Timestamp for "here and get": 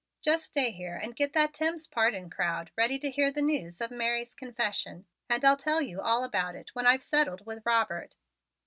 0.71-1.33